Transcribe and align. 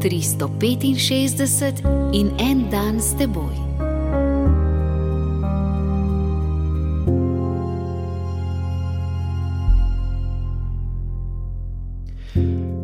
365 0.00 1.84
in 2.12 2.32
en 2.38 2.70
dan 2.70 3.00
s 3.00 3.12
teboj. 3.18 3.54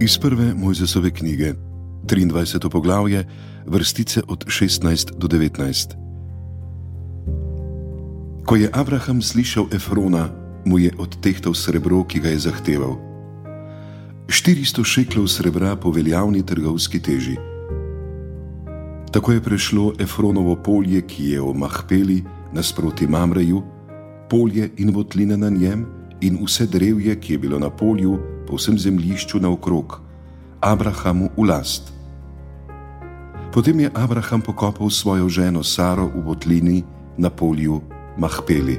Iz 0.00 0.18
prve 0.18 0.54
Mojzesove 0.54 1.10
knjige, 1.10 1.54
23. 2.04 2.68
poglavje, 2.68 3.24
vrstice 3.66 4.22
od 4.28 4.44
16 4.44 5.16
do 5.16 5.28
19. 5.28 5.96
Ko 8.44 8.56
je 8.56 8.70
Abraham 8.72 9.22
slišal 9.22 9.66
Efrona, 9.72 10.28
mu 10.64 10.78
je 10.78 10.92
odtehtal 10.98 11.54
srebro, 11.54 12.04
ki 12.04 12.20
ga 12.20 12.28
je 12.28 12.38
zahteval. 12.38 13.07
400 14.28 14.84
šeklov 14.84 15.24
srebra 15.32 15.72
po 15.76 15.88
veljavni 15.90 16.46
trgovski 16.46 17.00
teži. 17.00 17.36
Tako 19.12 19.32
je 19.32 19.40
prešlo 19.40 19.92
Efronovo 19.98 20.56
polje, 20.56 21.00
ki 21.00 21.30
je 21.30 21.40
v 21.40 21.54
Mahpeli 21.56 22.24
nasproti 22.52 23.06
Mamreju, 23.06 23.62
polje 24.28 24.68
in 24.76 24.92
votline 24.92 25.36
na 25.36 25.48
njem, 25.48 25.86
in 26.20 26.36
vse 26.44 26.66
drevje, 26.66 27.16
ki 27.20 27.32
je 27.32 27.38
bilo 27.38 27.58
na 27.58 27.70
polju, 27.70 28.18
po 28.46 28.60
vsem 28.60 28.78
zemljišču 28.78 29.40
naokrog, 29.40 30.00
Abrahamu 30.60 31.30
v 31.36 31.48
last. 31.48 31.92
Potem 33.52 33.80
je 33.80 33.90
Abraham 33.94 34.44
pokopal 34.44 34.90
svojo 34.90 35.28
ženo 35.28 35.64
Saro 35.64 36.04
v 36.04 36.20
votlini 36.20 36.84
na 37.16 37.30
polju 37.30 37.80
Mahpeli. 38.18 38.76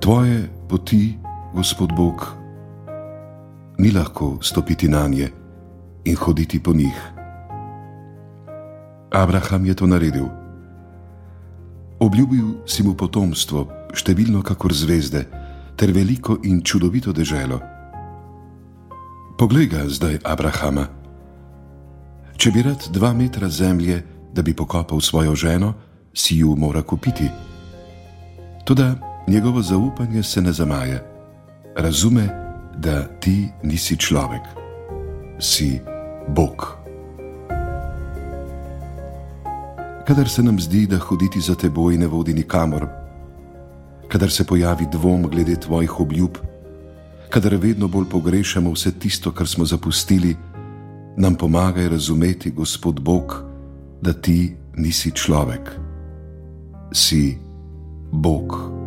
Tvoje 0.00 0.48
poti, 0.68 1.20
Gospod 1.54 1.90
Bog, 1.96 2.26
ni 3.78 3.90
lahko 3.90 4.38
stopiti 4.42 4.88
na 4.88 5.08
nje 5.08 5.32
in 6.04 6.16
hoditi 6.16 6.62
po 6.62 6.72
njih. 6.72 7.12
Abraham 9.10 9.66
je 9.66 9.74
to 9.74 9.86
naredil. 9.86 10.26
Obljubil 11.98 12.62
si 12.66 12.86
mu 12.86 12.94
potomstvo, 12.94 13.66
številno 13.90 14.44
kakor 14.46 14.70
zvezde, 14.70 15.26
ter 15.74 15.90
veliko 15.90 16.38
in 16.46 16.62
čudovito 16.62 17.10
deželo. 17.12 17.58
Poglej 19.34 19.66
ga 19.74 19.82
zdaj, 19.90 20.22
Abrahama. 20.22 20.86
Če 22.38 22.54
bi 22.54 22.62
rad 22.62 22.88
dva 22.94 23.10
metra 23.12 23.50
zemlje, 23.50 24.04
da 24.30 24.46
bi 24.46 24.54
pokopal 24.54 25.02
svojo 25.02 25.34
ženo, 25.34 25.74
si 26.14 26.38
ju 26.38 26.54
mora 26.54 26.82
kupiti. 26.82 27.26
Toda 28.64 28.94
njegovo 29.26 29.62
zaupanje 29.62 30.22
se 30.22 30.42
ne 30.42 30.52
zamaje 30.52 31.09
razume, 31.80 32.28
da 32.76 33.04
ti 33.20 33.48
nisi 33.62 33.96
človek, 33.96 34.42
si 35.38 35.80
Bog. 36.28 36.76
Kadar 40.06 40.28
se 40.28 40.42
nam 40.42 40.60
zdi, 40.60 40.86
da 40.86 40.98
hoditi 40.98 41.40
za 41.40 41.54
teboj 41.54 41.96
ne 41.96 42.06
vodi 42.06 42.34
nikamor, 42.34 42.86
kadar 44.08 44.30
se 44.30 44.46
pojavi 44.46 44.86
dvom 44.92 45.28
glede 45.30 45.56
tvojih 45.56 46.00
obljub, 46.00 46.30
kadar 47.30 47.54
vedno 47.54 47.88
bolj 47.88 48.08
pogrešamo 48.10 48.72
vse 48.72 48.92
tisto, 48.98 49.32
kar 49.32 49.48
smo 49.48 49.64
zapustili, 49.64 50.36
nam 51.16 51.34
pomagaj 51.34 51.88
razumeti, 51.88 52.50
Gospod 52.50 53.00
Bog, 53.00 53.44
da 54.00 54.12
ti 54.12 54.56
nisi 54.76 55.10
človek, 55.10 55.70
si 56.92 57.38
Bog. 58.12 58.79